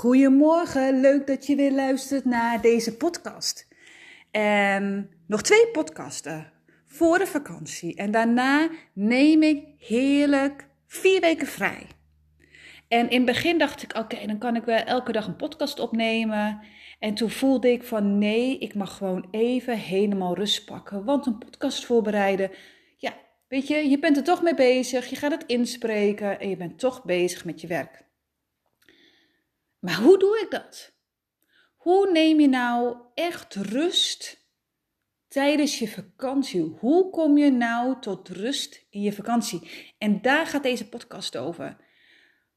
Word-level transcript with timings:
Goedemorgen, 0.00 1.00
leuk 1.00 1.26
dat 1.26 1.46
je 1.46 1.56
weer 1.56 1.72
luistert 1.72 2.24
naar 2.24 2.60
deze 2.60 2.96
podcast. 2.96 3.68
En 4.30 5.10
nog 5.26 5.42
twee 5.42 5.68
podcasten 5.68 6.52
voor 6.86 7.18
de 7.18 7.26
vakantie. 7.26 7.96
En 7.96 8.10
daarna 8.10 8.68
neem 8.92 9.42
ik 9.42 9.64
heerlijk 9.78 10.66
vier 10.86 11.20
weken 11.20 11.46
vrij. 11.46 11.86
En 12.88 13.10
in 13.10 13.16
het 13.16 13.24
begin 13.24 13.58
dacht 13.58 13.82
ik, 13.82 13.96
oké, 13.96 14.26
dan 14.26 14.38
kan 14.38 14.56
ik 14.56 14.64
wel 14.64 14.76
elke 14.76 15.12
dag 15.12 15.26
een 15.26 15.36
podcast 15.36 15.78
opnemen. 15.78 16.60
En 16.98 17.14
toen 17.14 17.30
voelde 17.30 17.72
ik 17.72 17.82
van 17.82 18.18
nee, 18.18 18.58
ik 18.58 18.74
mag 18.74 18.96
gewoon 18.96 19.28
even 19.30 19.76
helemaal 19.78 20.34
rust 20.34 20.64
pakken. 20.64 21.04
Want 21.04 21.26
een 21.26 21.38
podcast 21.38 21.84
voorbereiden, 21.84 22.50
ja, 22.96 23.14
weet 23.48 23.68
je, 23.68 23.90
je 23.90 23.98
bent 23.98 24.16
er 24.16 24.24
toch 24.24 24.42
mee 24.42 24.54
bezig. 24.54 25.06
Je 25.06 25.16
gaat 25.16 25.32
het 25.32 25.44
inspreken 25.46 26.40
en 26.40 26.48
je 26.48 26.56
bent 26.56 26.78
toch 26.78 27.04
bezig 27.04 27.44
met 27.44 27.60
je 27.60 27.66
werk. 27.66 28.08
Maar 29.80 29.96
hoe 29.96 30.18
doe 30.18 30.40
ik 30.44 30.50
dat? 30.50 30.94
Hoe 31.76 32.10
neem 32.10 32.40
je 32.40 32.48
nou 32.48 32.96
echt 33.14 33.54
rust 33.54 34.48
tijdens 35.28 35.78
je 35.78 35.88
vakantie? 35.88 36.62
Hoe 36.62 37.10
kom 37.10 37.38
je 37.38 37.50
nou 37.50 38.00
tot 38.00 38.28
rust 38.28 38.86
in 38.90 39.00
je 39.00 39.12
vakantie? 39.12 39.70
En 39.98 40.22
daar 40.22 40.46
gaat 40.46 40.62
deze 40.62 40.88
podcast 40.88 41.36
over. 41.36 41.76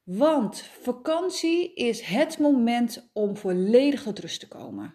Want 0.02 0.60
vakantie 0.60 1.74
is 1.74 2.00
het 2.00 2.38
moment 2.38 3.10
om 3.12 3.36
volledig 3.36 4.02
tot 4.02 4.18
rust 4.18 4.40
te 4.40 4.48
komen. 4.48 4.94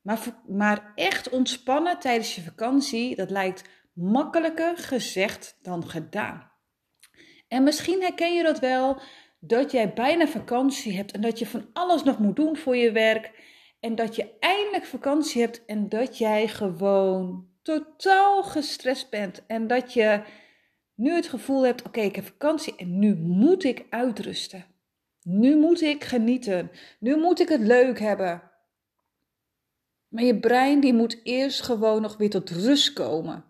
Maar, 0.00 0.42
maar 0.46 0.92
echt 0.94 1.28
ontspannen 1.28 1.98
tijdens 1.98 2.34
je 2.34 2.42
vakantie, 2.42 3.16
dat 3.16 3.30
lijkt 3.30 3.62
makkelijker 3.92 4.76
gezegd 4.76 5.58
dan 5.62 5.88
gedaan. 5.88 6.52
En 7.48 7.62
misschien 7.62 8.00
herken 8.00 8.34
je 8.34 8.42
dat 8.42 8.58
wel 8.58 9.00
dat 9.38 9.70
jij 9.70 9.92
bijna 9.92 10.26
vakantie 10.26 10.96
hebt 10.96 11.12
en 11.12 11.20
dat 11.20 11.38
je 11.38 11.46
van 11.46 11.66
alles 11.72 12.02
nog 12.02 12.18
moet 12.18 12.36
doen 12.36 12.56
voor 12.56 12.76
je 12.76 12.92
werk. 12.92 13.46
En 13.80 13.94
dat 13.94 14.16
je 14.16 14.36
eindelijk 14.40 14.84
vakantie 14.84 15.40
hebt 15.40 15.64
en 15.64 15.88
dat 15.88 16.18
jij 16.18 16.48
gewoon 16.48 17.48
totaal 17.62 18.42
gestrest 18.42 19.10
bent. 19.10 19.46
En 19.46 19.66
dat 19.66 19.92
je 19.92 20.22
nu 20.94 21.12
het 21.14 21.28
gevoel 21.28 21.66
hebt: 21.66 21.86
oké, 21.86 22.00
ik 22.00 22.16
heb 22.16 22.24
vakantie 22.24 22.76
en 22.76 22.98
nu 22.98 23.14
moet 23.16 23.64
ik 23.64 23.86
uitrusten. 23.90 24.66
Nu 25.22 25.56
moet 25.56 25.80
ik 25.80 26.04
genieten. 26.04 26.70
Nu 26.98 27.16
moet 27.16 27.40
ik 27.40 27.48
het 27.48 27.60
leuk 27.60 27.98
hebben. 27.98 28.42
Maar 30.08 30.24
je 30.24 30.40
brein 30.40 30.80
die 30.80 30.94
moet 30.94 31.20
eerst 31.22 31.62
gewoon 31.62 32.02
nog 32.02 32.16
weer 32.16 32.30
tot 32.30 32.50
rust 32.50 32.92
komen. 32.92 33.44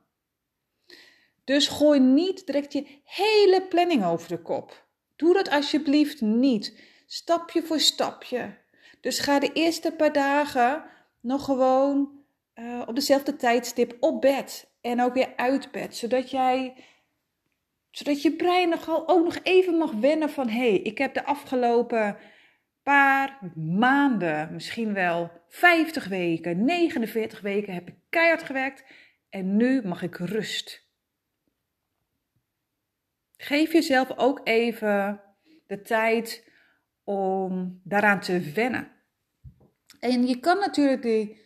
Dus 1.45 1.69
gooi 1.69 2.01
niet 2.01 2.47
direct 2.47 2.73
je 2.73 3.01
hele 3.05 3.67
planning 3.69 4.05
over 4.05 4.29
de 4.29 4.43
kop. 4.43 4.88
Doe 5.19 5.35
dat 5.35 5.51
alsjeblieft 5.51 6.21
niet. 6.21 6.83
Stapje 7.07 7.63
voor 7.63 7.81
stapje. 7.81 8.57
Dus 9.01 9.19
ga 9.19 9.39
de 9.39 9.53
eerste 9.53 9.93
paar 9.93 10.13
dagen 10.13 10.85
nog 11.21 11.45
gewoon 11.45 12.11
uh, 12.55 12.83
op 12.87 12.95
dezelfde 12.95 13.37
tijdstip 13.37 13.97
op 14.01 14.21
bed. 14.21 14.71
En 14.81 15.03
ook 15.03 15.15
weer 15.15 15.33
uit 15.37 15.71
bed. 15.71 15.97
Zodat 15.97 16.31
jij 16.31 16.85
zodat 17.91 18.23
je 18.23 18.33
brein 18.33 18.69
nog, 18.69 19.09
ook 19.09 19.25
nog 19.25 19.39
even 19.43 19.75
mag 19.75 19.93
wennen 19.93 20.31
van 20.31 20.49
hé, 20.49 20.69
hey, 20.69 20.79
ik 20.79 20.99
heb 20.99 21.15
de 21.15 21.25
afgelopen 21.25 22.17
paar 22.83 23.39
maanden, 23.55 24.53
misschien 24.53 24.95
wel 24.95 25.31
50 25.49 26.09
weken, 26.09 26.65
49 26.65 27.41
weken 27.41 27.75
heb 27.75 27.89
ik 27.89 27.95
keihard 28.11 28.43
gewerkt 28.43 28.85
en 29.31 29.57
nu 29.57 29.83
mag 29.83 30.03
ik 30.03 30.17
rust. 30.17 30.88
Geef 33.41 33.73
jezelf 33.73 34.17
ook 34.17 34.41
even 34.45 35.21
de 35.67 35.83
tijd 35.83 36.51
om 37.05 37.81
daaraan 37.85 38.21
te 38.21 38.41
wennen. 38.41 38.91
En 40.01 40.27
je 40.27 40.41
kan 40.41 40.59
natuurlijk 40.59 41.37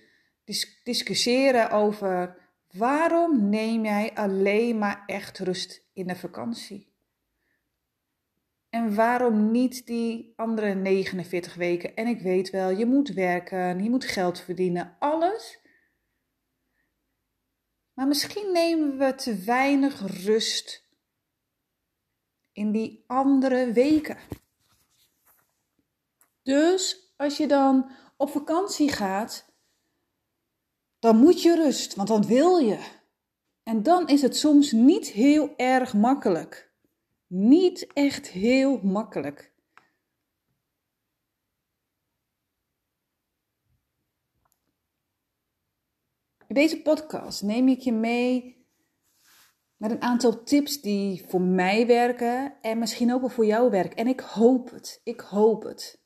discussiëren 0.85 1.71
over 1.71 2.37
waarom 2.71 3.49
neem 3.49 3.85
jij 3.85 4.15
alleen 4.15 4.79
maar 4.79 5.03
echt 5.07 5.39
rust 5.39 5.89
in 5.93 6.07
de 6.07 6.17
vakantie? 6.17 6.91
En 8.69 8.95
waarom 8.95 9.51
niet 9.51 9.87
die 9.87 10.33
andere 10.37 10.75
49 10.75 11.55
weken? 11.55 11.97
En 11.97 12.07
ik 12.07 12.21
weet 12.21 12.51
wel, 12.51 12.71
je 12.71 12.87
moet 12.87 13.09
werken, 13.09 13.83
je 13.83 13.91
moet 13.91 14.05
geld 14.05 14.41
verdienen, 14.41 14.97
alles. 14.99 15.61
Maar 17.93 18.07
misschien 18.07 18.53
nemen 18.53 18.99
we 18.99 19.15
te 19.15 19.37
weinig 19.37 20.25
rust 20.25 20.91
in 22.53 22.73
die 22.73 23.05
andere 23.07 23.73
weken. 23.73 24.19
Dus 26.43 27.13
als 27.17 27.37
je 27.37 27.47
dan 27.47 27.91
op 28.17 28.31
vakantie 28.31 28.93
gaat, 28.93 29.51
dan 30.99 31.17
moet 31.17 31.43
je 31.43 31.55
rust, 31.55 31.95
want 31.95 32.09
dan 32.09 32.27
wil 32.27 32.57
je. 32.57 33.01
En 33.63 33.83
dan 33.83 34.09
is 34.09 34.23
het 34.23 34.37
soms 34.37 34.73
niet 34.73 35.07
heel 35.09 35.57
erg 35.57 35.95
makkelijk. 35.95 36.73
Niet 37.27 37.93
echt 37.93 38.29
heel 38.29 38.81
makkelijk. 38.83 39.53
In 46.47 46.55
deze 46.55 46.83
podcast 46.83 47.43
neem 47.43 47.69
ik 47.69 47.81
je 47.81 47.93
mee 47.93 48.62
met 49.83 49.91
een 49.91 50.03
aantal 50.03 50.43
tips 50.43 50.81
die 50.81 51.25
voor 51.29 51.41
mij 51.41 51.87
werken 51.87 52.55
en 52.61 52.79
misschien 52.79 53.13
ook 53.13 53.21
wel 53.21 53.29
voor 53.29 53.47
jou 53.47 53.71
werken. 53.71 53.97
En 53.97 54.07
ik 54.07 54.21
hoop 54.21 54.71
het, 54.71 55.01
ik 55.05 55.21
hoop 55.21 55.63
het. 55.63 56.03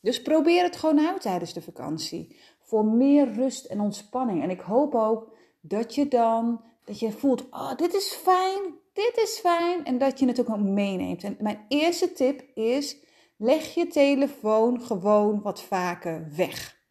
Dus 0.00 0.22
probeer 0.22 0.62
het 0.62 0.76
gewoon 0.76 1.06
uit 1.06 1.20
tijdens 1.20 1.52
de 1.52 1.62
vakantie. 1.62 2.36
Voor 2.60 2.84
meer 2.84 3.32
rust 3.32 3.64
en 3.64 3.80
ontspanning. 3.80 4.42
En 4.42 4.50
ik 4.50 4.60
hoop 4.60 4.94
ook 4.94 5.36
dat 5.60 5.94
je 5.94 6.08
dan, 6.08 6.64
dat 6.84 6.98
je 6.98 7.12
voelt, 7.12 7.50
oh 7.50 7.76
dit 7.76 7.94
is 7.94 8.12
fijn, 8.12 8.60
dit 8.92 9.16
is 9.22 9.38
fijn. 9.38 9.84
En 9.84 9.98
dat 9.98 10.18
je 10.18 10.26
het 10.26 10.40
ook 10.40 10.58
meeneemt. 10.58 11.24
En 11.24 11.36
mijn 11.40 11.64
eerste 11.68 12.12
tip 12.12 12.40
is, 12.54 12.96
leg 13.36 13.74
je 13.74 13.86
telefoon 13.86 14.80
gewoon 14.80 15.42
wat 15.42 15.62
vaker 15.62 16.28
weg. 16.36 16.81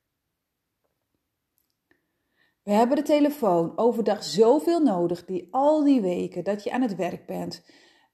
We 2.72 2.78
hebben 2.78 2.96
de 2.96 3.04
telefoon 3.04 3.78
overdag 3.78 4.24
zoveel 4.24 4.80
nodig, 4.80 5.26
die 5.26 5.48
al 5.52 5.84
die 5.84 6.02
weken 6.02 6.44
dat 6.44 6.64
je 6.64 6.72
aan 6.72 6.82
het 6.82 6.96
werk 6.96 7.26
bent. 7.26 7.64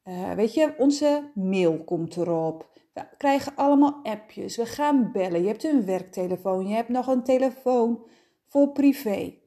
Uh, 0.06 0.32
weet 0.32 0.54
je, 0.54 0.76
onze 0.78 1.32
mail 1.36 1.84
komt 1.84 2.18
erop. 2.18 2.80
We 2.94 3.08
krijgen 3.18 3.56
allemaal 3.56 4.00
appjes. 4.04 4.58
We 4.58 4.66
gaan 4.66 5.12
bellen. 5.12 5.42
Je 5.42 5.48
hebt 5.48 5.64
een 5.64 5.86
werktelefoon. 5.86 6.68
Je 6.68 6.76
hebt 6.76 6.90
nog 6.90 7.08
een 7.08 7.24
telefoon 7.24 8.08
voor 8.48 8.72
privé. 8.72 9.38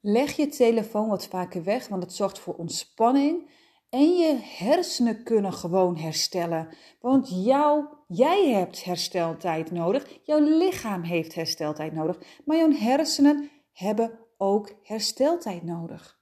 Leg 0.00 0.36
je 0.36 0.46
telefoon 0.46 1.08
wat 1.08 1.26
vaker 1.26 1.64
weg, 1.64 1.88
want 1.88 2.02
het 2.02 2.12
zorgt 2.12 2.38
voor 2.38 2.54
ontspanning 2.54 3.50
en 3.90 4.16
je 4.16 4.38
hersenen 4.42 5.22
kunnen 5.22 5.52
gewoon 5.52 5.96
herstellen. 5.96 6.68
Want 7.00 7.44
jou, 7.44 7.84
jij 8.08 8.48
hebt 8.48 8.84
hersteltijd 8.84 9.70
nodig. 9.70 10.20
Jouw 10.22 10.38
lichaam 10.38 11.02
heeft 11.02 11.34
hersteltijd 11.34 11.92
nodig. 11.92 12.18
Maar 12.44 12.56
jouw 12.56 12.72
hersenen 12.72 13.50
hebben 13.72 14.18
ook 14.36 14.72
hersteltijd 14.82 15.62
nodig. 15.62 16.18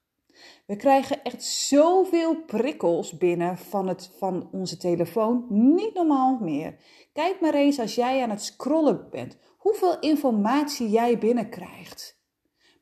We 0.66 0.76
krijgen 0.76 1.22
echt 1.22 1.44
zoveel 1.44 2.44
prikkels 2.44 3.16
binnen 3.16 3.58
van, 3.58 3.88
het, 3.88 4.10
van 4.18 4.48
onze 4.52 4.76
telefoon. 4.76 5.46
Niet 5.48 5.94
normaal 5.94 6.38
meer. 6.40 6.76
Kijk 7.12 7.40
maar 7.40 7.54
eens 7.54 7.78
als 7.78 7.94
jij 7.94 8.22
aan 8.22 8.30
het 8.30 8.42
scrollen 8.42 9.10
bent. 9.10 9.38
Hoeveel 9.58 9.98
informatie 9.98 10.88
jij 10.88 11.18
binnenkrijgt. 11.18 12.22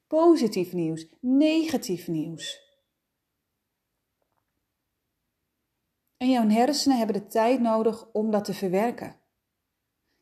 Positief 0.08 0.72
nieuws, 0.72 1.06
negatief 1.20 2.08
nieuws. 2.08 2.65
En 6.16 6.30
jouw 6.30 6.48
hersenen 6.48 6.98
hebben 6.98 7.16
de 7.16 7.26
tijd 7.26 7.60
nodig 7.60 8.12
om 8.12 8.30
dat 8.30 8.44
te 8.44 8.54
verwerken. 8.54 9.16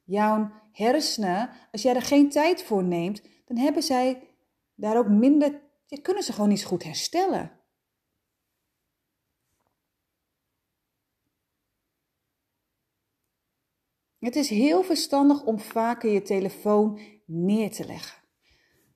Jouw 0.03 0.51
hersenen, 0.73 1.51
als 1.73 1.83
jij 1.83 1.95
er 1.95 2.03
geen 2.03 2.31
tijd 2.31 2.63
voor 2.63 2.85
neemt, 2.85 3.23
dan 3.45 3.57
hebben 3.57 3.83
zij 3.83 4.29
daar 4.75 4.99
ook 4.99 5.09
minder, 5.09 5.61
kunnen 6.03 6.23
ze 6.23 6.33
gewoon 6.33 6.49
niet 6.49 6.61
zo 6.61 6.69
goed 6.69 6.85
herstellen. 6.85 7.65
Het 14.19 14.37
is 14.37 14.49
heel 14.49 14.83
verstandig 14.83 15.45
om 15.45 15.59
vaker 15.59 16.11
je 16.11 16.23
telefoon 16.23 17.01
neer 17.27 17.71
te 17.71 17.87
leggen. 17.87 18.23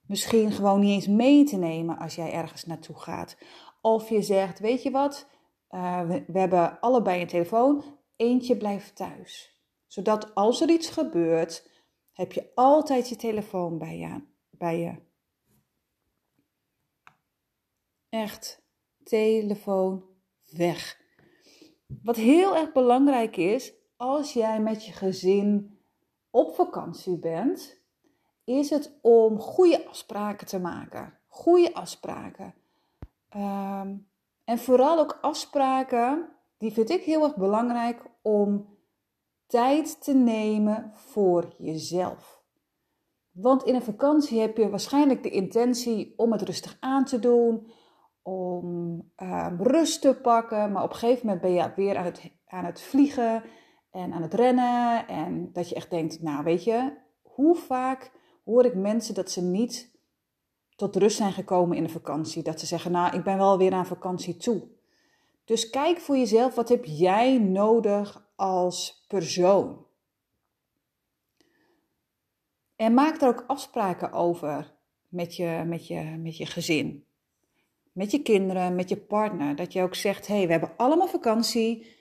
Misschien 0.07 0.53
gewoon 0.53 0.81
niet 0.81 0.91
eens 0.91 1.07
mee 1.07 1.45
te 1.45 1.57
nemen 1.57 1.99
als 1.99 2.15
jij 2.15 2.33
ergens 2.33 2.65
naartoe 2.65 2.97
gaat. 2.97 3.37
Of 3.81 4.09
je 4.09 4.23
zegt, 4.23 4.59
weet 4.59 4.83
je 4.83 4.91
wat, 4.91 5.27
uh, 5.71 6.09
we, 6.09 6.39
hebben 6.39 6.81
allebei 6.81 7.21
een 7.21 7.27
telefoon. 7.27 7.85
Eentje 8.17 8.57
blijft 8.57 8.97
thuis. 8.97 9.61
Zodat 9.87 10.35
als 10.35 10.61
er 10.61 10.71
iets 10.71 10.91
gebeurt, 10.91 11.71
heb 12.13 12.33
je 12.33 12.51
altijd 12.55 13.09
je 13.09 13.17
telefoon 13.17 13.79
bij 13.79 13.99
je. 13.99 14.23
Bij 14.51 14.79
je. 14.79 14.95
Echt, 18.09 18.63
telefoon 19.05 20.05
weg. 20.51 21.01
wat 22.03 22.17
heel 22.17 22.57
erg 22.57 22.73
belangrijk 22.73 23.37
is, 23.37 23.73
als 23.97 24.33
jij 24.33 24.61
met 24.61 24.87
je 24.87 24.93
gezin 24.93 25.79
op 26.31 26.55
vakantie 26.55 27.19
bent, 27.19 27.81
is 28.45 28.71
het 28.71 28.99
om 29.03 29.39
goede 29.39 29.87
afspraken 29.89 30.47
te 30.47 30.59
maken. 30.59 31.19
Goede 31.27 31.75
afspraken. 31.75 32.55
Ehm, 33.29 33.97
en 34.49 34.59
vooral 34.59 34.99
ook 34.99 35.19
afspraken, 35.21 36.29
die 36.59 36.73
vind 36.73 36.91
ik 36.91 37.03
heel 37.03 37.23
erg 37.23 37.37
belangrijk 37.37 38.03
om 38.23 38.77
tijd 39.47 40.05
te 40.05 40.15
nemen 40.15 40.91
voor 40.95 41.55
jezelf. 41.59 42.43
Want 43.31 43.63
in 43.63 43.75
een 43.75 43.83
vakantie 43.83 44.41
heb 44.41 44.57
je 44.57 44.69
waarschijnlijk 44.69 45.23
de 45.23 45.31
intentie 45.31 46.15
om 46.17 46.33
het 46.33 46.43
rustig 46.43 46.77
aan 46.81 47.05
te 47.05 47.19
doen, 47.19 47.71
om 48.23 49.03
ehm, 49.17 49.63
rust 49.63 50.01
te 50.01 50.19
pakken, 50.23 50.73
maar 50.73 50.83
op 50.83 50.91
een 50.91 50.97
gegeven 50.97 51.27
moment 51.27 51.45
ben 51.45 51.53
je 51.53 51.73
weer 51.77 51.97
aan 51.97 52.05
het, 52.05 52.33
aan 52.47 52.65
het 52.65 52.81
vliegen 52.81 53.43
en 53.91 54.13
aan 54.13 54.23
het 54.23 54.35
rennen. 54.35 55.09
En 55.09 55.53
dat 55.53 55.69
je 55.69 55.75
echt 55.75 55.91
denkt, 55.91 56.23
nou 56.23 56.45
weet 56.45 56.65
je, 56.65 56.93
hoe 57.23 57.57
vaak 57.57 58.13
hoor 58.45 58.65
ik 58.65 58.75
mensen 58.75 59.15
dat 59.15 59.31
ze 59.31 59.43
niet 59.43 59.98
tot 60.79 60.97
rust 60.97 61.17
zijn 61.17 61.33
gekomen 61.33 61.77
in 61.77 61.83
de 61.83 61.89
vakantie. 61.89 62.43
Dat 62.43 62.61
ze 62.61 62.67
zeggen, 62.67 62.91
nou 62.93 63.17
ik 63.17 63.23
ben 63.23 63.37
wel 63.37 63.59
weer 63.59 63.73
aan 63.73 63.87
vakantie 63.87 64.37
toe. 64.37 64.63
Dus 65.45 65.71
kijk 65.71 66.01
voor 66.01 66.17
jezelf, 66.17 66.55
wat 66.55 66.69
heb 66.69 66.85
jij 66.85 67.39
nodig 67.39 68.31
als 68.37 69.05
persoon? 69.09 69.87
En 72.77 72.95
maak 72.95 73.21
er 73.21 73.29
ook 73.29 73.45
afspraken 73.47 74.13
over 74.13 74.75
met 75.09 75.37
je, 75.37 75.63
met 75.67 75.87
je, 75.87 76.01
met 76.03 76.37
je 76.37 76.47
gezin. 76.47 77.05
Met 77.93 78.11
je 78.11 78.23
kinderen, 78.23 78.75
met 78.75 78.89
je 78.89 78.97
partner. 78.97 79.57
Dat 79.57 79.73
je 79.73 79.83
ook 79.83 79.95
zegt, 79.95 80.27
hé, 80.27 80.37
hey, 80.37 80.47
we 80.47 80.53
hebben 80.53 80.77
allemaal 80.77 81.09
vakantie. 81.09 81.97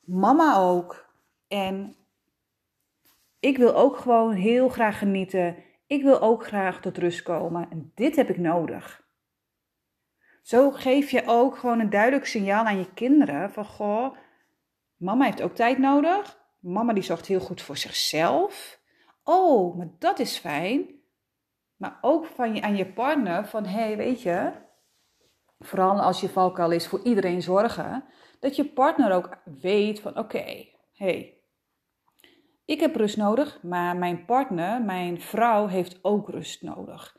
Mama 0.00 0.56
ook. 0.56 1.14
En 1.48 1.94
ik 3.40 3.56
wil 3.56 3.74
ook 3.74 3.96
gewoon 3.96 4.32
heel 4.32 4.68
graag 4.68 4.98
genieten. 4.98 5.56
Ik 5.92 6.02
wil 6.02 6.20
ook 6.20 6.46
graag 6.46 6.80
tot 6.80 6.98
rust 6.98 7.22
komen. 7.22 7.70
En 7.70 7.92
dit 7.94 8.16
heb 8.16 8.28
ik 8.28 8.38
nodig. 8.38 9.02
Zo 10.42 10.70
geef 10.70 11.10
je 11.10 11.22
ook 11.26 11.56
gewoon 11.56 11.80
een 11.80 11.90
duidelijk 11.90 12.26
signaal 12.26 12.64
aan 12.64 12.78
je 12.78 12.92
kinderen 12.92 13.50
van 13.50 13.64
goh, 13.64 14.16
mama 14.96 15.24
heeft 15.24 15.42
ook 15.42 15.54
tijd 15.54 15.78
nodig. 15.78 16.38
Mama 16.58 16.92
die 16.92 17.02
zorgt 17.02 17.26
heel 17.26 17.40
goed 17.40 17.62
voor 17.62 17.76
zichzelf. 17.76 18.80
Oh, 19.24 19.76
maar 19.76 19.88
dat 19.98 20.18
is 20.18 20.38
fijn. 20.38 20.86
Maar 21.76 21.98
ook 22.00 22.26
van 22.26 22.54
je, 22.54 22.62
aan 22.62 22.76
je 22.76 22.92
partner 22.92 23.46
van 23.46 23.64
hé, 23.64 23.80
hey, 23.80 23.96
weet 23.96 24.22
je, 24.22 24.52
vooral 25.58 26.00
als 26.00 26.20
je 26.20 26.28
valkuil 26.28 26.70
is 26.70 26.86
voor 26.86 27.00
iedereen 27.04 27.42
zorgen, 27.42 28.04
dat 28.40 28.56
je 28.56 28.64
partner 28.64 29.12
ook 29.12 29.38
weet 29.60 30.00
van 30.00 30.18
oké, 30.18 30.44
hé, 30.92 31.04
hey, 31.04 31.41
ik 32.64 32.80
heb 32.80 32.96
rust 32.96 33.16
nodig, 33.16 33.62
maar 33.62 33.96
mijn 33.96 34.24
partner, 34.24 34.82
mijn 34.82 35.20
vrouw, 35.20 35.66
heeft 35.66 35.98
ook 36.04 36.28
rust 36.28 36.62
nodig. 36.62 37.16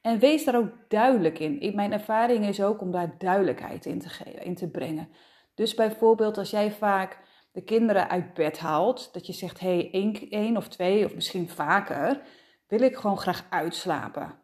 En 0.00 0.18
wees 0.18 0.44
daar 0.44 0.56
ook 0.56 0.72
duidelijk 0.88 1.38
in. 1.38 1.74
Mijn 1.74 1.92
ervaring 1.92 2.46
is 2.46 2.62
ook 2.62 2.80
om 2.80 2.90
daar 2.90 3.18
duidelijkheid 3.18 3.86
in 3.86 3.98
te, 3.98 4.08
geven, 4.08 4.44
in 4.44 4.54
te 4.54 4.70
brengen. 4.70 5.08
Dus 5.54 5.74
bijvoorbeeld 5.74 6.38
als 6.38 6.50
jij 6.50 6.72
vaak 6.72 7.18
de 7.52 7.62
kinderen 7.62 8.08
uit 8.08 8.34
bed 8.34 8.58
haalt, 8.58 9.12
dat 9.12 9.26
je 9.26 9.32
zegt, 9.32 9.60
hé, 9.60 9.76
hey, 9.76 9.90
één, 9.92 10.28
één 10.30 10.56
of 10.56 10.68
twee 10.68 11.04
of 11.04 11.14
misschien 11.14 11.48
vaker, 11.48 12.20
wil 12.68 12.80
ik 12.80 12.96
gewoon 12.96 13.18
graag 13.18 13.46
uitslapen. 13.50 14.42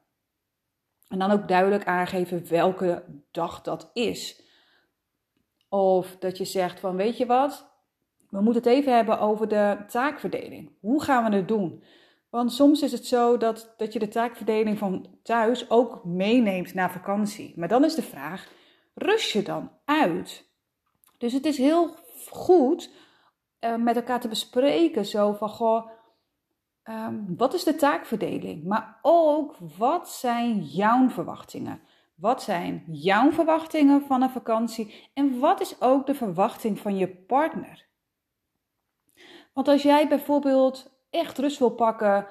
En 1.09 1.19
dan 1.19 1.31
ook 1.31 1.49
duidelijk 1.49 1.85
aangeven 1.85 2.49
welke 2.49 3.05
dag 3.31 3.63
dat 3.63 3.91
is. 3.93 4.43
Of 5.69 6.17
dat 6.19 6.39
je 6.39 6.45
zegt 6.45 6.81
van, 6.81 6.97
weet 6.97 7.17
je 7.17 7.27
wat, 7.27 7.70
we 8.31 8.41
moeten 8.41 8.63
het 8.63 8.73
even 8.73 8.95
hebben 8.95 9.21
over 9.21 9.49
de 9.49 9.77
taakverdeling. 9.87 10.71
Hoe 10.81 11.03
gaan 11.03 11.31
we 11.31 11.37
het 11.37 11.49
doen? 11.49 11.83
Want 12.31 12.53
soms 12.53 12.83
is 12.83 12.93
het 12.93 13.07
zo 13.07 13.37
dat, 13.37 13.75
dat 13.77 13.93
je 13.93 13.99
de 13.99 14.09
taakverdeling 14.09 14.79
van 14.79 15.07
thuis 15.23 15.71
ook 15.71 16.05
meeneemt 16.05 16.75
naar 16.75 16.91
vakantie. 16.91 17.53
Maar 17.57 17.69
dan 17.69 17.85
is 17.85 17.95
de 17.95 18.03
vraag, 18.03 18.49
rust 18.95 19.33
je 19.33 19.43
dan 19.43 19.71
uit? 19.85 20.49
Dus 21.19 21.33
het 21.33 21.45
is 21.45 21.59
heel 21.59 21.95
goed 22.29 22.91
uh, 23.61 23.77
met 23.77 23.97
elkaar 23.97 24.21
te 24.21 24.29
bespreken 24.29 25.07
zo 25.07 25.33
van, 25.33 25.49
goh, 25.49 25.91
um, 26.85 27.35
wat 27.37 27.55
is 27.55 27.65
de 27.65 27.75
taakverdeling? 27.75 28.65
Maar 28.65 28.99
ook, 29.03 29.57
wat 29.79 30.11
zijn 30.11 30.63
jouw 30.63 31.09
verwachtingen? 31.09 31.81
Wat 32.15 32.43
zijn 32.43 32.85
jouw 32.87 33.33
verwachtingen 33.33 34.03
van 34.03 34.23
een 34.23 34.31
vakantie? 34.31 35.11
En 35.15 35.39
wat 35.39 35.61
is 35.61 35.81
ook 35.81 36.07
de 36.07 36.15
verwachting 36.15 36.79
van 36.79 36.97
je 36.97 37.09
partner? 37.09 37.89
Want 39.53 39.69
als 39.69 39.83
jij 39.83 40.09
bijvoorbeeld 40.09 40.91
echt 41.11 41.39
rust 41.39 41.59
wil 41.59 41.71
pakken, 41.71 42.27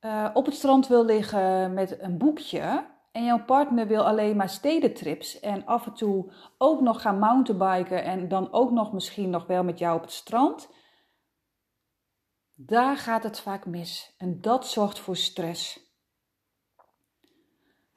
uh, 0.00 0.30
op 0.34 0.44
het 0.44 0.54
strand 0.54 0.86
wil 0.86 1.04
liggen 1.04 1.74
met 1.74 2.00
een 2.00 2.18
boekje 2.18 2.90
en 3.12 3.24
jouw 3.24 3.44
partner 3.44 3.86
wil 3.86 4.06
alleen 4.06 4.36
maar 4.36 4.48
stedentrips 4.48 5.40
en 5.40 5.66
af 5.66 5.86
en 5.86 5.94
toe 5.94 6.32
ook 6.58 6.80
nog 6.80 7.02
gaan 7.02 7.18
mountainbiken 7.18 8.04
en 8.04 8.28
dan 8.28 8.52
ook 8.52 8.70
nog 8.70 8.92
misschien 8.92 9.30
nog 9.30 9.46
wel 9.46 9.64
met 9.64 9.78
jou 9.78 9.96
op 9.96 10.02
het 10.02 10.12
strand, 10.12 10.68
daar 12.54 12.96
gaat 12.96 13.22
het 13.22 13.40
vaak 13.40 13.66
mis 13.66 14.14
en 14.18 14.40
dat 14.40 14.66
zorgt 14.66 14.98
voor 14.98 15.16
stress. 15.16 15.90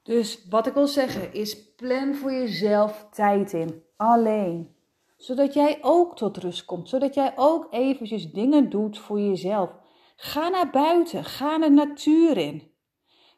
Dus 0.02 0.48
wat 0.48 0.66
ik 0.66 0.74
wil 0.74 0.86
zeggen 0.86 1.32
is 1.32 1.74
plan 1.74 2.14
voor 2.14 2.32
jezelf 2.32 3.08
tijd 3.10 3.52
in, 3.52 3.84
alleen 3.96 4.75
zodat 5.16 5.54
jij 5.54 5.78
ook 5.80 6.16
tot 6.16 6.36
rust 6.36 6.64
komt. 6.64 6.88
Zodat 6.88 7.14
jij 7.14 7.32
ook 7.36 7.66
eventjes 7.70 8.32
dingen 8.32 8.70
doet 8.70 8.98
voor 8.98 9.20
jezelf. 9.20 9.70
Ga 10.16 10.48
naar 10.48 10.70
buiten. 10.70 11.24
Ga 11.24 11.58
de 11.58 11.70
natuur 11.70 12.36
in. 12.36 12.74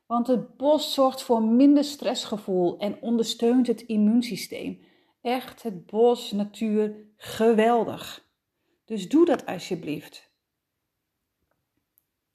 Want 0.06 0.26
het 0.26 0.56
bos 0.56 0.94
zorgt 0.94 1.22
voor 1.22 1.42
minder 1.42 1.84
stressgevoel 1.84 2.78
en 2.78 3.02
ondersteunt 3.02 3.66
het 3.66 3.80
immuunsysteem. 3.80 4.84
Echt 5.20 5.62
het 5.62 5.86
bos, 5.86 6.32
natuur, 6.32 6.96
geweldig. 7.16 8.26
Dus 8.84 9.08
doe 9.08 9.24
dat 9.24 9.46
alsjeblieft. 9.46 10.31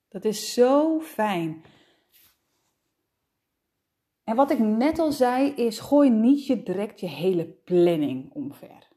Dat 0.09 0.25
is 0.25 0.53
zo 0.53 0.99
fijn. 0.99 1.63
En 4.23 4.35
wat 4.35 4.51
ik 4.51 4.59
net 4.59 4.99
al 4.99 5.11
zei 5.11 5.49
is, 5.49 5.79
gooi 5.79 6.09
niet 6.09 6.45
je 6.45 6.63
direct 6.63 6.99
je 6.99 7.07
hele 7.07 7.45
planning 7.45 8.33
omver. 8.33 8.92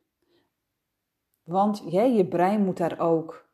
Want 1.46 1.82
ja, 1.88 2.02
je 2.02 2.26
brein 2.26 2.64
moet 2.64 2.76
daar 2.76 2.98
ook, 2.98 3.48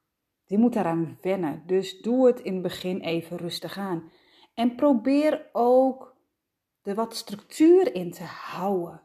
die 0.44 0.58
moet 0.58 0.72
daaraan 0.72 1.18
wennen. 1.20 1.62
Dus 1.66 2.00
doe 2.00 2.26
het 2.26 2.40
in 2.40 2.52
het 2.52 2.62
begin 2.62 3.00
even 3.00 3.36
rustig 3.36 3.78
aan. 3.78 4.10
En 4.54 4.74
probeer 4.74 5.48
ook 5.52 6.16
er 6.82 6.94
wat 6.94 7.16
structuur 7.16 7.94
in 7.94 8.10
te 8.10 8.22
houden. 8.24 9.00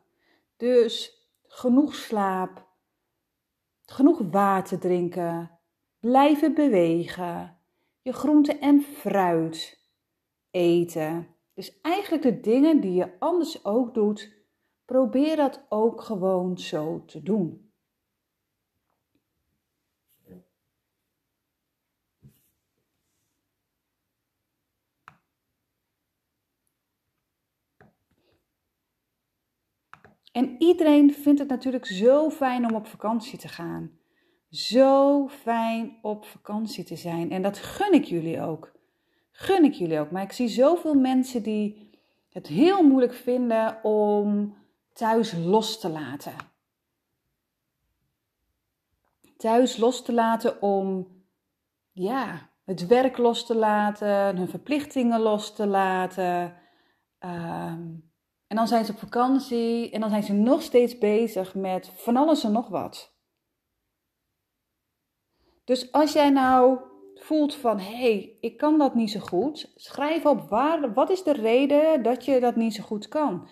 Dus 0.58 1.26
genoeg 1.44 1.96
slaap, 1.96 2.68
genoeg 3.86 4.22
water 4.32 4.80
drinken, 4.80 5.60
blijven 6.00 6.54
bewegen, 6.54 7.58
je 8.02 8.14
groente 8.14 8.58
en 8.58 8.82
fruit 8.82 9.86
eten. 10.52 11.28
Dus 11.54 11.82
eigenlijk 11.82 12.24
de 12.24 12.40
dingen 12.40 12.82
die 12.82 12.94
je 12.94 13.20
anders 13.20 13.66
ook 13.66 13.94
doet, 13.94 14.34
probeer 14.86 15.36
dat 15.36 15.66
ook 15.70 16.02
gewoon 16.02 16.58
zo 16.58 17.06
te 17.06 17.24
doen. 17.24 17.67
En 30.38 30.56
iedereen 30.60 31.14
vindt 31.14 31.40
het 31.40 31.50
natuurlijk 31.50 31.86
zo 31.86 32.30
fijn 32.30 32.70
om 32.70 32.76
op 32.76 32.88
vakantie 32.88 33.40
te 33.40 33.48
gaan. 33.48 33.92
Zo 34.50 35.28
fijn 35.28 35.98
op 36.02 36.26
vakantie 36.26 36.84
te 36.84 36.96
zijn. 36.96 37.32
En 37.32 37.42
dat 37.42 37.58
gun 37.58 37.94
ik 37.94 38.04
jullie 38.04 38.42
ook. 38.42 38.72
Gun 39.32 39.64
ik 39.64 39.74
jullie 39.74 40.00
ook. 40.00 40.12
Maar 40.12 40.24
ik 40.24 40.32
zie 40.32 40.48
zoveel 40.48 40.94
mensen 40.94 41.44
die 41.44 41.90
het 42.30 42.48
heel 42.48 42.84
moeilijk 42.84 43.14
vinden 43.14 43.84
om 43.84 44.56
thuis 44.94 45.34
los 45.34 45.80
te 45.80 45.90
laten. 45.90 46.34
Thuis 49.38 49.78
los 49.78 50.04
te 50.04 50.14
laten 50.14 50.62
om, 50.62 51.08
ja, 51.92 52.50
het 52.66 52.88
werk 52.88 53.18
los 53.18 53.46
te 53.46 53.56
laten, 53.56 54.38
hun 54.38 54.50
verplichtingen 54.50 55.20
los 55.20 55.56
te 55.56 55.68
laten. 55.68 56.56
Um, 57.20 58.07
en 58.48 58.56
dan 58.56 58.68
zijn 58.68 58.86
ze 58.86 58.92
op 58.92 59.00
vakantie 59.00 59.92
en 59.92 60.00
dan 60.00 60.10
zijn 60.10 60.24
ze 60.24 60.34
nog 60.34 60.62
steeds 60.62 60.98
bezig 60.98 61.56
met 61.56 61.92
van 61.96 62.18
alles 62.18 62.44
en 62.44 62.52
nog 62.52 62.68
wat. 62.68 63.16
Dus 65.64 65.92
als 65.92 66.14
jij 66.14 66.30
nou 66.30 66.80
voelt 67.16 67.56
van 67.56 67.80
hé, 67.80 67.98
hey, 67.98 68.38
ik 68.40 68.58
kan 68.58 68.78
dat 68.78 68.96
niet 68.96 69.12
zo 69.12 69.20
goed, 69.20 69.72
schrijf 69.76 70.26
op 70.26 70.50
waar, 70.50 70.94
wat 70.94 71.10
is 71.10 71.24
de 71.24 71.34
reden 71.34 72.04
dat 72.04 72.26
je 72.26 72.40
dat 72.40 72.56
niet 72.56 72.74
zo 72.74 72.84
goed 72.84 73.08
kan. 73.08 73.48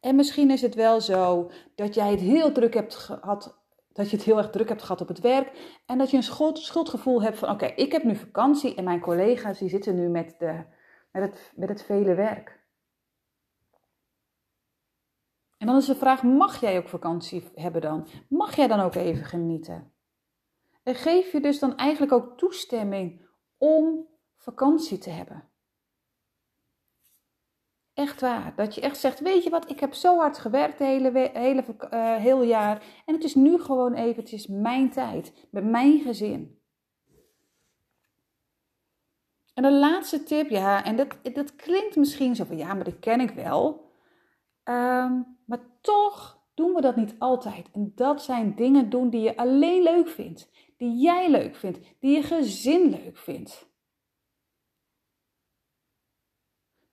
En 0.00 0.16
misschien 0.16 0.50
is 0.50 0.60
het 0.60 0.74
wel 0.74 1.00
zo 1.00 1.50
dat 1.74 1.94
jij 1.94 2.10
het 2.10 2.20
heel 2.20 2.52
druk 2.52 2.74
hebt 2.74 2.94
gehad 2.94 3.60
dat 3.92 4.10
je 4.10 4.16
het 4.16 4.24
heel 4.24 4.38
erg 4.38 4.50
druk 4.50 4.68
hebt 4.68 4.82
gehad 4.82 5.00
op 5.00 5.08
het 5.08 5.20
werk. 5.20 5.78
En 5.86 5.98
dat 5.98 6.10
je 6.10 6.16
een 6.16 6.22
schuld, 6.22 6.58
schuldgevoel 6.58 7.22
hebt 7.22 7.38
van 7.38 7.50
oké, 7.50 7.66
ik 7.66 7.92
heb 7.92 8.02
nu 8.02 8.16
vakantie 8.16 8.74
en 8.74 8.84
mijn 8.84 9.00
collega's 9.00 9.58
die 9.58 9.68
zitten 9.68 9.94
nu 9.94 10.08
met, 10.08 10.34
de, 10.38 10.64
met, 11.12 11.22
het, 11.22 11.52
met 11.54 11.68
het 11.68 11.82
vele 11.82 12.14
werk. 12.14 12.59
En 15.60 15.66
dan 15.66 15.76
is 15.76 15.86
de 15.86 15.94
vraag, 15.94 16.22
mag 16.22 16.60
jij 16.60 16.78
ook 16.78 16.88
vakantie 16.88 17.50
hebben 17.54 17.80
dan? 17.80 18.06
Mag 18.28 18.56
jij 18.56 18.66
dan 18.66 18.80
ook 18.80 18.94
even 18.94 19.24
genieten? 19.24 19.92
En 20.82 20.94
geef 20.94 21.32
je 21.32 21.40
dus 21.40 21.58
dan 21.58 21.76
eigenlijk 21.76 22.12
ook 22.12 22.38
toestemming 22.38 23.26
om 23.58 24.06
vakantie 24.36 24.98
te 24.98 25.10
hebben. 25.10 25.48
Echt 27.94 28.20
waar. 28.20 28.52
Dat 28.56 28.74
je 28.74 28.80
echt 28.80 28.98
zegt, 28.98 29.20
weet 29.20 29.44
je 29.44 29.50
wat, 29.50 29.70
ik 29.70 29.80
heb 29.80 29.94
zo 29.94 30.18
hard 30.18 30.38
gewerkt 30.38 30.78
de 30.78 30.84
hele, 30.84 31.30
hele 31.32 31.64
uh, 31.80 32.16
heel 32.16 32.42
jaar. 32.42 33.02
En 33.06 33.14
het 33.14 33.24
is 33.24 33.34
nu 33.34 33.58
gewoon 33.58 33.94
eventjes 33.94 34.46
mijn 34.46 34.90
tijd. 34.90 35.46
Met 35.50 35.64
mijn 35.64 36.00
gezin. 36.00 36.60
En 39.54 39.62
de 39.62 39.72
laatste 39.72 40.22
tip, 40.22 40.50
ja, 40.50 40.84
en 40.84 40.96
dat, 40.96 41.16
dat 41.34 41.56
klinkt 41.56 41.96
misschien 41.96 42.36
zo 42.36 42.44
van, 42.44 42.56
ja, 42.56 42.74
maar 42.74 42.84
dat 42.84 42.98
ken 42.98 43.20
ik 43.20 43.30
wel. 43.30 43.88
Um, 44.64 45.38
toch 45.80 46.40
doen 46.54 46.74
we 46.74 46.80
dat 46.80 46.96
niet 46.96 47.14
altijd. 47.18 47.70
En 47.72 47.92
dat 47.94 48.22
zijn 48.22 48.54
dingen 48.54 48.90
doen 48.90 49.10
die 49.10 49.20
je 49.20 49.36
alleen 49.36 49.82
leuk 49.82 50.08
vindt. 50.08 50.50
Die 50.76 50.96
jij 50.96 51.30
leuk 51.30 51.56
vindt. 51.56 51.78
Die 52.00 52.16
je 52.16 52.22
gezin 52.22 52.90
leuk 52.90 53.16
vindt. 53.16 53.68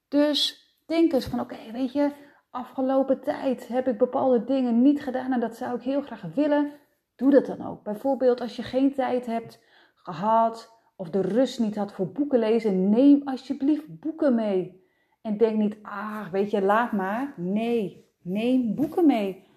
Dus 0.07 0.67
denk 0.85 1.13
eens 1.13 1.25
van 1.25 1.39
oké, 1.39 1.71
weet 1.71 1.91
je, 1.91 2.11
afgelopen 2.49 3.21
tijd 3.21 3.67
heb 3.67 3.87
ik 3.87 3.97
bepaalde 3.97 4.43
dingen 4.43 4.81
niet 4.81 5.01
gedaan 5.01 5.31
en 5.31 5.39
dat 5.39 5.55
zou 5.55 5.75
ik 5.75 5.81
heel 5.81 6.01
graag 6.01 6.21
willen. 6.21 6.73
Doe 7.15 7.31
dat 7.31 7.45
dan 7.45 7.67
ook. 7.67 7.83
Bijvoorbeeld 7.83 8.41
als 8.41 8.55
je 8.55 8.63
geen 8.63 8.93
tijd 8.93 9.25
hebt 9.25 9.63
gehad 9.95 10.75
of 10.95 11.09
de 11.09 11.21
rust 11.21 11.59
niet 11.59 11.75
had 11.75 11.93
voor 11.93 12.11
boeken 12.11 12.39
lezen, 12.39 12.89
neem 12.89 13.21
alsjeblieft 13.25 13.99
boeken 13.99 14.35
mee. 14.35 14.85
En 15.21 15.37
denk 15.37 15.57
niet, 15.57 15.77
ah, 15.81 16.31
weet 16.31 16.51
je, 16.51 16.61
laat 16.61 16.91
maar. 16.91 17.33
Nee, 17.37 18.06
neem 18.27 18.75
boeken 18.75 19.05
mee. 19.05 19.47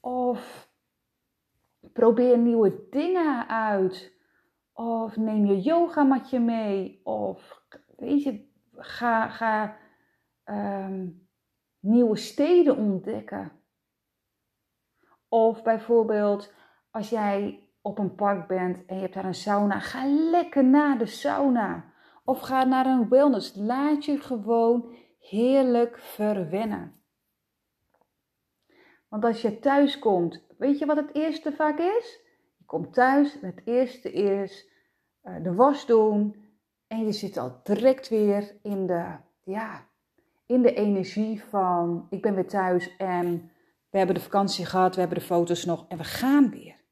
Of 0.00 0.70
probeer 1.92 2.38
nieuwe 2.38 2.86
dingen 2.90 3.48
uit. 3.48 4.14
Of 4.72 5.16
neem 5.16 5.46
je 5.46 5.60
yogamatje 5.60 6.40
mee. 6.40 7.00
Of 7.04 7.62
weet 7.96 8.22
je, 8.22 8.48
ga, 8.72 9.28
ga 9.28 9.76
Ehm, 10.46 11.08
nieuwe 11.80 12.16
steden 12.16 12.76
ontdekken. 12.76 13.52
Of 15.28 15.62
bijvoorbeeld 15.62 16.54
als 16.90 17.08
jij 17.08 17.68
op 17.82 17.98
een 17.98 18.14
park 18.14 18.46
bent 18.46 18.84
en 18.84 18.94
je 18.94 19.00
hebt 19.00 19.14
daar 19.14 19.24
een 19.24 19.34
sauna, 19.34 19.80
ga 19.80 20.06
lekker 20.06 20.64
naar 20.64 20.98
de 20.98 21.06
sauna. 21.06 21.92
Of 22.24 22.40
ga 22.40 22.64
naar 22.64 22.86
een 22.86 23.08
wellness. 23.08 23.54
Laat 23.54 24.04
je 24.04 24.18
gewoon 24.18 24.94
heerlijk 25.18 25.98
verwennen. 25.98 26.95
Want 29.08 29.24
als 29.24 29.42
je 29.42 29.58
thuis 29.58 29.98
komt, 29.98 30.44
weet 30.58 30.78
je 30.78 30.86
wat 30.86 30.96
het 30.96 31.14
eerste 31.14 31.52
vaak 31.52 31.78
is? 31.78 32.20
Je 32.58 32.64
komt 32.64 32.94
thuis 32.94 33.36
het 33.40 33.60
eerste 33.64 34.12
is 34.12 34.68
uh, 35.24 35.42
de 35.42 35.54
was 35.54 35.86
doen. 35.86 36.44
En 36.86 37.04
je 37.04 37.12
zit 37.12 37.36
al 37.36 37.60
direct 37.62 38.08
weer 38.08 38.56
in 38.62 38.86
de, 38.86 39.16
ja, 39.44 39.86
in 40.46 40.62
de 40.62 40.74
energie 40.74 41.42
van 41.42 42.06
ik 42.10 42.22
ben 42.22 42.34
weer 42.34 42.48
thuis 42.48 42.96
en 42.96 43.50
we 43.90 43.98
hebben 43.98 44.14
de 44.14 44.20
vakantie 44.20 44.66
gehad, 44.66 44.94
we 44.94 45.00
hebben 45.00 45.18
de 45.18 45.24
foto's 45.24 45.64
nog 45.64 45.88
en 45.88 45.98
we 45.98 46.04
gaan 46.04 46.50
weer. 46.50 46.84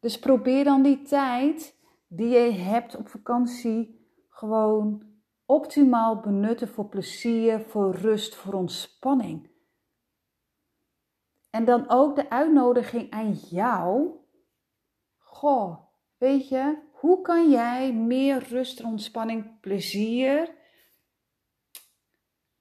Dus 0.00 0.18
probeer 0.18 0.64
dan 0.64 0.82
die 0.82 1.02
tijd 1.02 1.76
die 2.08 2.28
je 2.28 2.52
hebt 2.52 2.96
op 2.96 3.08
vakantie 3.08 4.08
gewoon 4.28 5.13
optimaal 5.46 6.20
benutten 6.20 6.68
voor 6.68 6.88
plezier, 6.88 7.60
voor 7.60 7.94
rust, 7.94 8.34
voor 8.34 8.54
ontspanning. 8.54 9.50
En 11.50 11.64
dan 11.64 11.90
ook 11.90 12.16
de 12.16 12.30
uitnodiging 12.30 13.10
aan 13.10 13.32
jou. 13.32 14.10
Goh, 15.18 15.78
weet 16.18 16.48
je, 16.48 16.78
hoe 16.92 17.20
kan 17.20 17.50
jij 17.50 17.92
meer 17.92 18.48
rust 18.48 18.82
ontspanning, 18.82 19.60
plezier 19.60 20.62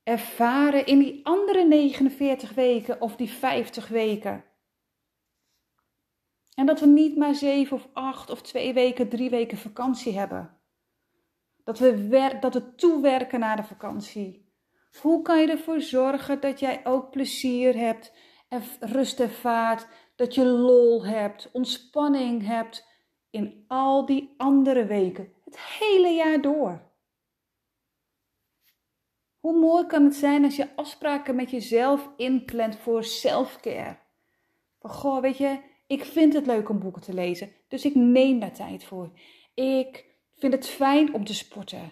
ervaren 0.04 0.86
in 0.86 1.00
die 1.00 1.26
andere 1.26 1.68
49 1.68 2.54
weken 2.54 3.02
of 3.02 3.16
die 3.16 3.30
50 3.30 3.88
weken. 3.88 4.44
En 6.56 6.66
dat 6.66 6.80
we 6.80 6.86
niet 6.86 7.18
maar 7.18 7.36
7 7.36 7.78
of 7.78 7.88
8 7.94 8.30
of 8.30 8.42
2 8.42 8.74
weken, 8.74 9.10
3 9.10 9.30
weken 9.30 9.58
vakantie 9.58 10.18
hebben. 10.18 10.58
Dat 11.64 11.80
we, 11.80 12.38
dat 12.40 12.54
we 12.54 12.76
toewerken 12.76 13.40
naar 13.40 13.56
de 13.56 13.64
vakantie. 13.64 14.52
Hoe 15.02 15.22
kan 15.22 15.42
je 15.42 15.48
ervoor 15.48 15.82
zorgen 15.82 16.40
dat 16.40 16.60
jij 16.60 16.82
ook 16.84 17.12
plezier 17.12 17.76
hebt, 17.78 18.14
en 18.48 18.64
rust 18.80 19.20
ervaart, 19.20 19.88
dat 20.16 20.36
je 20.36 20.46
lol 20.46 21.06
hebt, 21.06 21.50
ontspanning 21.52 22.46
hebt 22.46 22.88
in 23.30 23.66
al 23.68 24.06
die 24.06 24.34
andere 24.38 24.86
weken, 24.86 25.34
het 25.46 25.60
hele 25.60 26.10
jaar 26.10 26.42
door? 26.42 26.92
Hoe 29.40 29.60
mooi 29.60 29.86
kan 29.86 30.04
het 30.04 30.16
zijn 30.16 30.44
als 30.44 30.56
je 30.56 30.76
afspraken 30.76 31.36
met 31.36 31.52
jezelf 31.52 32.10
inplant 32.18 32.76
voor 32.76 33.04
selfcare? 33.04 33.98
Van 34.80 34.90
goh, 34.90 35.22
weet 35.22 35.38
je, 35.38 35.60
ik 35.88 36.06
vind 36.06 36.34
het 36.34 36.46
leuk 36.46 36.70
om 36.70 36.80
boeken 36.80 37.02
te 37.02 37.14
lezen, 37.14 37.52
dus 37.68 37.86
ik 37.86 37.96
neem 37.96 38.40
daar 38.40 38.54
tijd 38.54 38.84
voor. 38.84 39.12
Ik 39.54 40.13
vind 40.36 40.54
het 40.54 40.68
fijn 40.68 41.14
om 41.14 41.26
te 41.26 41.34
sporten. 41.34 41.92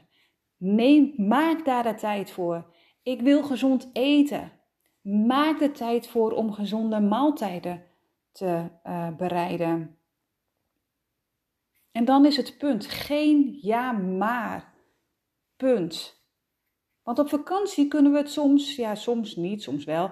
Neem, 0.57 1.13
maak 1.17 1.65
daar 1.65 1.83
de 1.83 1.95
tijd 1.95 2.31
voor. 2.31 2.75
Ik 3.03 3.21
wil 3.21 3.43
gezond 3.43 3.89
eten. 3.93 4.51
Maak 5.01 5.59
de 5.59 5.71
tijd 5.71 6.07
voor 6.07 6.31
om 6.31 6.53
gezonde 6.53 6.99
maaltijden 6.99 7.83
te 8.31 8.69
uh, 8.83 9.15
bereiden. 9.15 9.99
En 11.91 12.05
dan 12.05 12.25
is 12.25 12.37
het 12.37 12.57
punt. 12.57 12.87
Geen 12.87 13.57
ja 13.61 13.91
maar. 13.91 14.73
Punt. 15.55 16.21
Want 17.03 17.19
op 17.19 17.29
vakantie 17.29 17.87
kunnen 17.87 18.11
we 18.11 18.17
het 18.17 18.31
soms, 18.31 18.75
ja, 18.75 18.95
soms 18.95 19.35
niet, 19.35 19.63
soms 19.63 19.85
wel, 19.85 20.11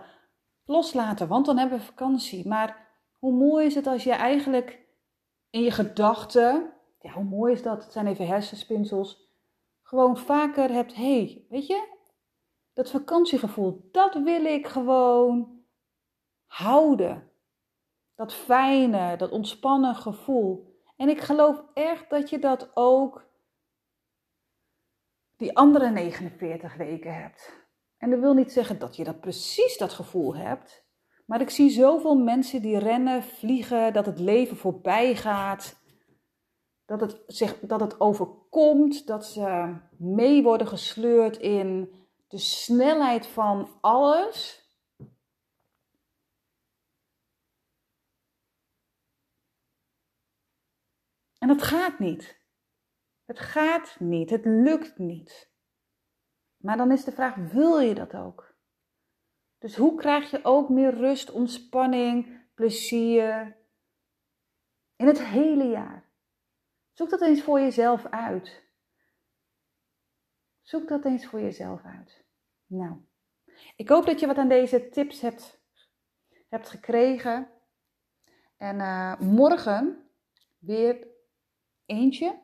loslaten, 0.66 1.28
want 1.28 1.46
dan 1.46 1.58
hebben 1.58 1.78
we 1.78 1.84
vakantie. 1.84 2.48
Maar 2.48 2.88
hoe 3.18 3.34
mooi 3.34 3.66
is 3.66 3.76
het 3.76 3.88
als 3.88 4.04
je 4.04 4.12
eigenlijk 4.12 4.88
in 5.50 5.62
je 5.62 5.72
gedachten, 5.72 6.74
ja, 7.00 7.12
hoe 7.12 7.24
mooi 7.24 7.54
is 7.54 7.64
dat? 7.64 7.84
Het 7.84 7.92
zijn 7.92 8.08
even 8.08 8.28
hersenspinsels. 8.28 9.28
Gewoon 9.82 10.18
vaker 10.18 10.70
hebt, 10.72 10.96
hé, 10.96 11.24
hey, 11.24 11.46
weet 11.50 11.68
je, 11.68 11.88
dat 12.74 12.92
vakantiegevoel, 12.92 13.90
dat 13.92 14.14
wil 14.14 14.46
ik 14.46 14.68
gewoon 14.68 15.62
houden. 16.46 17.32
Dat 18.16 18.34
fijne, 18.34 19.18
dat 19.18 19.32
ontspannen 19.32 19.96
gevoel. 19.96 20.78
En 20.96 21.10
ik 21.10 21.22
geloof 21.22 21.64
echt 21.74 22.10
dat 22.10 22.30
je 22.30 22.40
dat 22.40 22.72
ook 22.74 23.28
die 25.38 25.58
andere 25.58 25.90
49 25.90 26.76
weken 26.76 27.16
hebt. 27.16 27.68
En 27.98 28.10
dat 28.10 28.20
wil 28.20 28.34
niet 28.34 28.52
zeggen 28.52 28.80
dat 28.80 28.96
je 28.96 29.04
dat 29.04 29.20
precies 29.20 29.78
dat 29.78 29.94
gevoel 29.94 30.36
hebt. 30.36 30.88
Maar 31.26 31.42
ik 31.42 31.50
zie 31.50 31.70
zoveel 31.70 32.16
mensen 32.16 32.62
die 32.62 32.78
rennen, 32.78 33.24
vliegen, 33.24 33.94
dat 33.94 34.06
het 34.06 34.20
leven 34.20 34.58
voorbij 34.58 35.16
gaat. 35.16 35.79
Dat 36.90 37.02
het, 37.02 37.24
zich, 37.28 37.60
dat 37.60 37.80
het 37.80 38.00
overkomt, 38.00 39.08
dat 39.08 39.26
ze 39.26 39.76
mee 39.98 40.44
worden 40.44 40.68
gesleurd 40.68 41.38
in 41.38 41.94
de 42.28 42.38
snelheid 42.38 43.28
van 43.28 43.78
alles. 43.82 44.68
En 51.38 51.48
dat 51.48 51.62
gaat 51.62 52.00
niet. 52.00 52.42
Het 53.26 53.40
gaat 53.40 54.00
niet, 54.00 54.30
het 54.30 54.46
lukt 54.46 54.98
niet. 54.98 55.52
Maar 56.58 56.78
dan 56.78 56.92
is 56.92 57.04
de 57.04 57.12
vraag: 57.12 57.36
wil 57.36 57.80
je 57.80 57.96
dat 57.96 58.16
ook? 58.16 58.56
Dus 59.58 59.76
hoe 59.76 59.96
krijg 59.96 60.32
je 60.32 60.40
ook 60.44 60.70
meer 60.70 60.94
rust, 60.94 61.32
ontspanning, 61.32 62.48
plezier 62.54 63.58
in 64.96 65.08
het 65.08 65.24
hele 65.24 65.64
jaar? 65.64 66.09
Zoek 67.00 67.10
dat 67.10 67.22
eens 67.22 67.42
voor 67.42 67.60
jezelf 67.60 68.06
uit. 68.06 68.64
Zoek 70.62 70.88
dat 70.88 71.06
eens 71.06 71.26
voor 71.26 71.42
jezelf 71.42 71.84
uit. 71.84 72.26
Nou, 72.66 72.98
ik 73.76 73.90
hoop 73.90 74.06
dat 74.06 74.20
je 74.20 74.28
wat 74.28 74.38
aan 74.38 74.48
deze 74.50 74.90
tips 74.90 75.22
hebt, 75.22 75.62
hebt 76.50 76.70
gekregen. 76.70 77.52
En 78.58 78.80
uh, 78.80 79.20
morgen 79.20 80.10
weer 80.58 81.08
eentje 81.86 82.42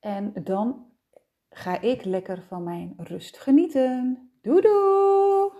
en 0.00 0.32
dan 0.44 0.92
ga 1.50 1.80
ik 1.80 2.04
lekker 2.04 2.42
van 2.42 2.62
mijn 2.62 2.94
rust 2.96 3.38
genieten. 3.38 4.30
Doei 4.42 4.60
doei! 4.60 5.55